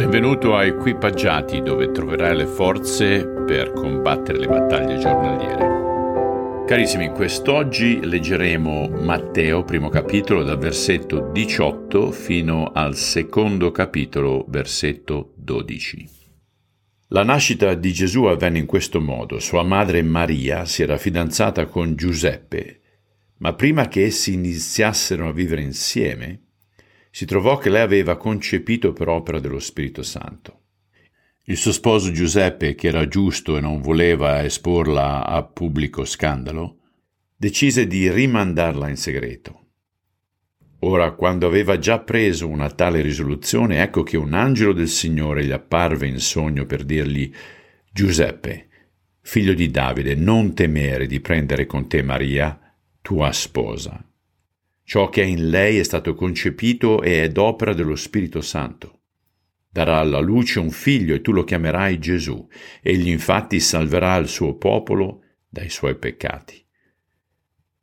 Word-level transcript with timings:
Benvenuto 0.00 0.56
a 0.56 0.64
Equipaggiati 0.64 1.60
dove 1.60 1.90
troverai 1.90 2.34
le 2.34 2.46
forze 2.46 3.26
per 3.46 3.72
combattere 3.74 4.38
le 4.38 4.46
battaglie 4.46 4.96
giornaliere. 4.98 6.64
Carissimi, 6.66 7.10
quest'oggi 7.10 8.02
leggeremo 8.02 8.88
Matteo, 8.88 9.62
primo 9.62 9.90
capitolo, 9.90 10.42
dal 10.42 10.56
versetto 10.56 11.28
18 11.30 12.12
fino 12.12 12.72
al 12.72 12.96
secondo 12.96 13.70
capitolo, 13.72 14.46
versetto 14.48 15.34
12. 15.36 16.08
La 17.08 17.22
nascita 17.22 17.74
di 17.74 17.92
Gesù 17.92 18.24
avvenne 18.24 18.58
in 18.58 18.66
questo 18.66 19.02
modo. 19.02 19.38
Sua 19.38 19.62
madre 19.62 20.00
Maria 20.00 20.64
si 20.64 20.82
era 20.82 20.96
fidanzata 20.96 21.66
con 21.66 21.94
Giuseppe, 21.94 22.80
ma 23.40 23.52
prima 23.52 23.86
che 23.88 24.06
essi 24.06 24.32
iniziassero 24.32 25.28
a 25.28 25.32
vivere 25.32 25.60
insieme, 25.60 26.49
si 27.10 27.26
trovò 27.26 27.58
che 27.58 27.70
lei 27.70 27.82
aveva 27.82 28.16
concepito 28.16 28.92
per 28.92 29.08
opera 29.08 29.40
dello 29.40 29.58
Spirito 29.58 30.02
Santo. 30.02 30.58
Il 31.44 31.56
suo 31.56 31.72
sposo 31.72 32.12
Giuseppe, 32.12 32.76
che 32.76 32.88
era 32.88 33.08
giusto 33.08 33.56
e 33.56 33.60
non 33.60 33.80
voleva 33.80 34.44
esporla 34.44 35.26
a 35.26 35.42
pubblico 35.42 36.04
scandalo, 36.04 36.76
decise 37.36 37.88
di 37.88 38.08
rimandarla 38.10 38.88
in 38.88 38.96
segreto. 38.96 39.58
Ora, 40.82 41.10
quando 41.12 41.46
aveva 41.46 41.78
già 41.78 41.98
preso 41.98 42.46
una 42.46 42.70
tale 42.70 43.00
risoluzione, 43.00 43.82
ecco 43.82 44.02
che 44.02 44.16
un 44.16 44.32
angelo 44.32 44.72
del 44.72 44.88
Signore 44.88 45.44
gli 45.44 45.50
apparve 45.50 46.06
in 46.06 46.20
sogno 46.20 46.64
per 46.64 46.84
dirgli 46.84 47.30
Giuseppe, 47.92 48.68
figlio 49.20 49.52
di 49.52 49.70
Davide, 49.70 50.14
non 50.14 50.54
temere 50.54 51.06
di 51.06 51.20
prendere 51.20 51.66
con 51.66 51.88
te 51.88 52.02
Maria, 52.02 52.58
tua 53.02 53.32
sposa 53.32 54.04
Ciò 54.90 55.08
che 55.08 55.22
è 55.22 55.24
in 55.24 55.50
lei 55.50 55.78
è 55.78 55.84
stato 55.84 56.16
concepito 56.16 57.00
e 57.00 57.22
è 57.22 57.28
d'opera 57.28 57.72
dello 57.74 57.94
Spirito 57.94 58.40
Santo. 58.40 59.02
Darà 59.70 59.98
alla 59.98 60.18
luce 60.18 60.58
un 60.58 60.72
figlio 60.72 61.14
e 61.14 61.20
tu 61.20 61.30
lo 61.30 61.44
chiamerai 61.44 62.00
Gesù. 62.00 62.44
Egli 62.82 63.08
infatti 63.08 63.60
salverà 63.60 64.16
il 64.16 64.26
suo 64.26 64.56
popolo 64.56 65.22
dai 65.48 65.70
suoi 65.70 65.94
peccati. 65.94 66.60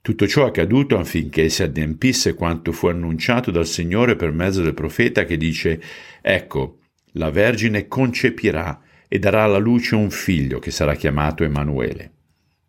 Tutto 0.00 0.26
ciò 0.26 0.46
è 0.46 0.48
accaduto 0.48 0.98
affinché 0.98 1.48
si 1.50 1.62
adempisse 1.62 2.34
quanto 2.34 2.72
fu 2.72 2.88
annunciato 2.88 3.52
dal 3.52 3.66
Signore 3.66 4.16
per 4.16 4.32
mezzo 4.32 4.60
del 4.60 4.74
profeta 4.74 5.24
che 5.24 5.36
dice 5.36 5.80
Ecco, 6.20 6.80
la 7.12 7.30
Vergine 7.30 7.86
concepirà 7.86 8.82
e 9.06 9.20
darà 9.20 9.44
alla 9.44 9.58
luce 9.58 9.94
un 9.94 10.10
figlio 10.10 10.58
che 10.58 10.72
sarà 10.72 10.96
chiamato 10.96 11.44
Emanuele, 11.44 12.10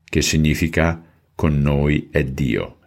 che 0.04 0.22
significa 0.22 1.04
con 1.34 1.60
noi 1.60 2.10
è 2.12 2.24
Dio. 2.24 2.79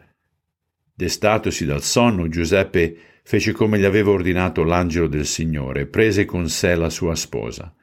Destatosi 1.02 1.64
dal 1.64 1.82
sonno, 1.82 2.28
Giuseppe 2.28 2.96
fece 3.24 3.50
come 3.50 3.76
gli 3.76 3.84
aveva 3.84 4.12
ordinato 4.12 4.62
l'angelo 4.62 5.08
del 5.08 5.26
Signore 5.26 5.86
prese 5.86 6.24
con 6.24 6.48
sé 6.48 6.76
la 6.76 6.90
sua 6.90 7.16
sposa, 7.16 7.74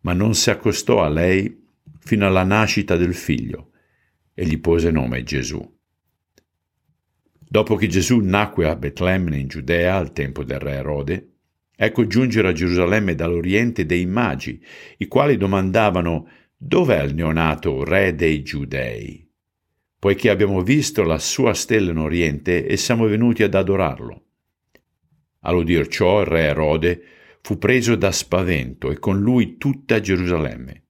ma 0.00 0.14
non 0.14 0.34
si 0.34 0.50
accostò 0.50 1.04
a 1.04 1.08
lei 1.08 1.64
fino 2.00 2.26
alla 2.26 2.42
nascita 2.42 2.96
del 2.96 3.14
figlio 3.14 3.70
e 4.34 4.44
gli 4.46 4.58
pose 4.58 4.90
nome 4.90 5.22
Gesù. 5.22 5.62
Dopo 7.38 7.76
che 7.76 7.86
Gesù 7.86 8.18
nacque 8.18 8.68
a 8.68 8.74
Betlemme 8.74 9.38
in 9.38 9.46
Giudea 9.46 9.94
al 9.94 10.12
tempo 10.12 10.42
del 10.42 10.58
re 10.58 10.72
Erode, 10.72 11.28
ecco 11.76 12.04
giungere 12.08 12.48
a 12.48 12.52
Gerusalemme 12.52 13.14
dall'Oriente 13.14 13.86
dei 13.86 14.06
magi, 14.06 14.60
i 14.96 15.06
quali 15.06 15.36
domandavano 15.36 16.28
Dov'è 16.56 17.00
il 17.04 17.14
neonato 17.14 17.84
re 17.84 18.16
dei 18.16 18.42
Giudei? 18.42 19.29
Poiché 20.00 20.30
abbiamo 20.30 20.62
visto 20.62 21.02
la 21.04 21.18
sua 21.18 21.52
stella 21.52 21.90
in 21.90 21.98
Oriente 21.98 22.66
e 22.66 22.76
siamo 22.78 23.06
venuti 23.06 23.42
ad 23.42 23.54
adorarlo. 23.54 24.24
All'udir 25.40 25.88
ciò 25.88 26.20
il 26.20 26.26
re 26.26 26.44
Erode 26.44 27.02
fu 27.42 27.58
preso 27.58 27.96
da 27.96 28.10
spavento 28.10 28.90
e 28.90 28.98
con 28.98 29.20
lui 29.20 29.58
tutta 29.58 30.00
Gerusalemme. 30.00 30.84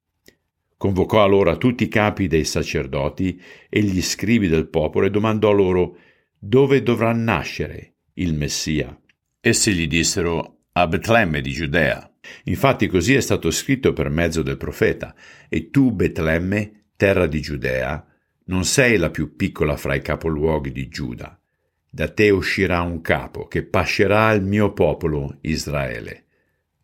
Convocò 0.76 1.24
allora 1.24 1.56
tutti 1.56 1.84
i 1.84 1.88
capi 1.88 2.28
dei 2.28 2.44
sacerdoti 2.44 3.40
e 3.68 3.82
gli 3.82 4.00
scrivi 4.00 4.46
del 4.46 4.68
popolo 4.68 5.06
e 5.06 5.10
domandò 5.10 5.50
loro 5.50 5.98
dove 6.38 6.82
dovrà 6.82 7.12
nascere 7.12 7.94
il 8.14 8.32
Messia. 8.34 8.96
Essi 9.40 9.72
gli 9.72 9.88
dissero 9.88 10.58
a 10.72 10.86
Betlemme 10.86 11.40
di 11.40 11.50
Giudea. 11.50 12.08
Infatti 12.44 12.86
così 12.86 13.14
è 13.14 13.20
stato 13.20 13.50
scritto 13.50 13.92
per 13.92 14.08
mezzo 14.08 14.42
del 14.42 14.56
profeta, 14.56 15.14
e 15.48 15.70
tu, 15.70 15.90
Betlemme, 15.90 16.90
terra 16.96 17.26
di 17.26 17.40
Giudea, 17.40 18.06
non 18.50 18.64
sei 18.64 18.96
la 18.96 19.10
più 19.10 19.36
piccola 19.36 19.76
fra 19.76 19.94
i 19.94 20.02
capoluoghi 20.02 20.72
di 20.72 20.88
Giuda. 20.88 21.40
Da 21.88 22.08
te 22.08 22.30
uscirà 22.30 22.80
un 22.80 23.00
capo 23.00 23.46
che 23.46 23.62
pascerà 23.62 24.32
il 24.32 24.42
mio 24.42 24.72
popolo 24.72 25.38
Israele. 25.42 26.24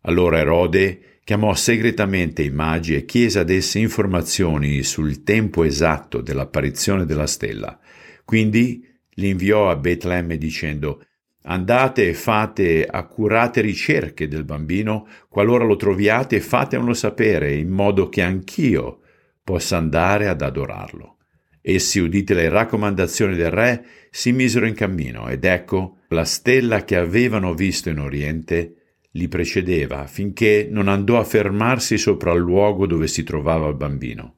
Allora 0.01 0.39
Erode 0.39 1.19
chiamò 1.25 1.53
segretamente 1.55 2.41
i 2.41 2.51
magi 2.51 2.95
e 2.95 3.03
chiese 3.03 3.39
ad 3.39 3.49
essi 3.49 3.81
informazioni 3.81 4.81
sul 4.83 5.23
tempo 5.23 5.65
esatto 5.65 6.21
dell'apparizione 6.21 7.05
della 7.05 7.27
stella. 7.27 7.77
Quindi 8.23 8.87
li 9.15 9.29
inviò 9.29 9.69
a 9.69 9.75
Betlemme 9.75 10.37
dicendo 10.37 11.03
Andate 11.43 12.07
e 12.07 12.13
fate 12.13 12.85
accurate 12.85 13.59
ricerche 13.59 14.29
del 14.29 14.45
bambino, 14.45 15.07
qualora 15.27 15.65
lo 15.65 15.75
troviate 15.75 16.39
fatemelo 16.39 16.93
sapere, 16.93 17.53
in 17.55 17.69
modo 17.69 18.07
che 18.07 18.21
anch'io 18.21 18.99
possa 19.43 19.75
andare 19.77 20.27
ad 20.27 20.41
adorarlo. 20.41 21.16
Essi, 21.69 21.99
udite 21.99 22.33
le 22.33 22.47
raccomandazioni 22.47 23.35
del 23.35 23.51
re, 23.51 23.85
si 24.09 24.31
misero 24.31 24.65
in 24.65 24.73
cammino 24.73 25.27
ed 25.27 25.43
ecco 25.43 25.97
la 26.09 26.23
stella 26.23 26.85
che 26.85 26.95
avevano 26.95 27.53
visto 27.53 27.89
in 27.89 27.99
oriente 27.99 29.01
li 29.11 29.27
precedeva 29.27 30.07
finché 30.07 30.69
non 30.71 30.87
andò 30.87 31.19
a 31.19 31.25
fermarsi 31.25 31.97
sopra 31.97 32.31
il 32.31 32.39
luogo 32.39 32.85
dove 32.85 33.07
si 33.07 33.23
trovava 33.23 33.67
il 33.67 33.75
bambino. 33.75 34.35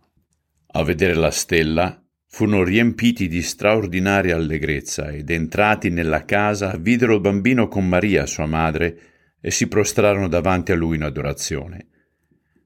A 0.71 0.83
vedere 0.83 1.13
la 1.13 1.29
stella 1.29 2.03
furono 2.27 2.63
riempiti 2.63 3.27
di 3.27 3.43
straordinaria 3.43 4.35
allegrezza 4.35 5.11
ed 5.11 5.29
entrati 5.29 5.91
nella 5.91 6.25
casa 6.25 6.77
videro 6.79 7.13
il 7.13 7.21
bambino 7.21 7.67
con 7.67 7.87
Maria, 7.87 8.25
sua 8.25 8.47
madre, 8.47 8.99
e 9.39 9.51
si 9.51 9.67
prostrarono 9.67 10.27
davanti 10.27 10.71
a 10.71 10.75
lui 10.75 10.95
in 10.95 11.03
adorazione. 11.03 11.89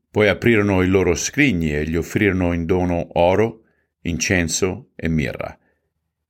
Poi 0.09 0.29
aprirono 0.29 0.81
i 0.83 0.87
loro 0.87 1.15
scrigni 1.15 1.75
e 1.75 1.85
gli 1.85 1.97
offrirono 1.97 2.53
in 2.53 2.65
dono 2.65 3.09
oro, 3.19 3.62
incenso 4.03 4.91
e 4.95 5.07
mirra. 5.07 5.57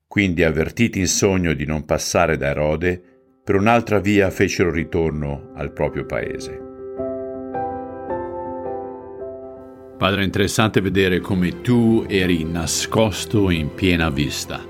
Quindi, 0.07 0.43
avvertiti 0.43 0.99
in 0.99 1.07
sogno 1.07 1.53
di 1.53 1.65
non 1.65 1.85
passare 1.85 2.37
da 2.37 2.47
Erode, 2.47 3.01
per 3.43 3.55
un'altra 3.55 3.99
via 3.99 4.29
fecero 4.29 4.71
ritorno 4.71 5.51
al 5.55 5.73
proprio 5.73 6.05
paese. 6.05 6.71
Padre, 9.97 10.21
è 10.21 10.25
interessante 10.25 10.81
vedere 10.81 11.19
come 11.19 11.61
tu 11.61 12.05
eri 12.07 12.43
nascosto 12.43 13.49
in 13.49 13.73
piena 13.73 14.09
vista. 14.09 14.61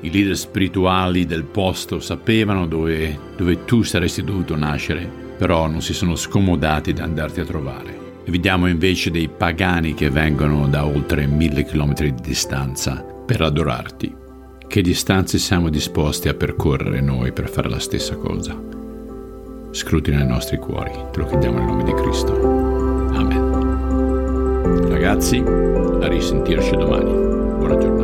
I 0.00 0.10
leader 0.10 0.36
spirituali 0.36 1.24
del 1.24 1.44
posto 1.44 2.00
sapevano 2.00 2.66
dove, 2.66 3.18
dove 3.36 3.64
tu 3.64 3.82
saresti 3.82 4.22
dovuto 4.22 4.56
nascere, 4.56 5.08
però 5.36 5.66
non 5.68 5.82
si 5.82 5.94
sono 5.94 6.16
scomodati 6.16 6.90
ad 6.90 6.98
andarti 6.98 7.40
a 7.40 7.44
trovare. 7.44 8.05
Vediamo 8.28 8.66
invece 8.66 9.12
dei 9.12 9.28
pagani 9.28 9.94
che 9.94 10.10
vengono 10.10 10.66
da 10.66 10.84
oltre 10.84 11.26
mille 11.26 11.64
chilometri 11.64 12.12
di 12.12 12.22
distanza 12.22 13.04
per 13.24 13.40
adorarti. 13.40 14.14
Che 14.66 14.82
distanze 14.82 15.38
siamo 15.38 15.68
disposti 15.68 16.28
a 16.28 16.34
percorrere 16.34 17.00
noi 17.00 17.32
per 17.32 17.48
fare 17.48 17.68
la 17.68 17.78
stessa 17.78 18.16
cosa? 18.16 18.60
Scrutina 19.70 20.22
i 20.22 20.26
nostri 20.26 20.56
cuori, 20.56 20.90
te 21.12 21.20
lo 21.20 21.26
chiediamo 21.26 21.58
nel 21.58 21.66
nome 21.66 21.84
di 21.84 21.94
Cristo. 21.94 22.32
Amen. 23.14 24.88
Ragazzi, 24.88 25.38
a 25.38 26.08
risentirci 26.08 26.70
domani. 26.72 27.12
Buona 27.12 27.78
giornata. 27.78 27.95